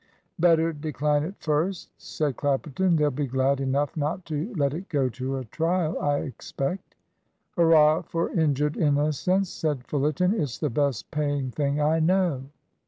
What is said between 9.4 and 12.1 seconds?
said Fullerton; "it's the best paying thing I